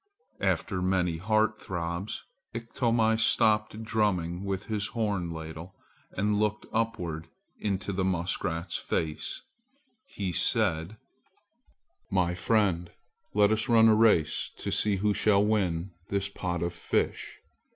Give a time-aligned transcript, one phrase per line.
[0.39, 5.75] After many heart throbs Iktomi stopped drumming with his horn ladle,
[6.13, 7.27] and looking upward
[7.59, 9.43] into the muskrat's face,
[10.07, 10.97] he said:
[12.09, 12.91] "My friend,
[13.35, 17.39] let us run a race to see who shall win this pot of fish.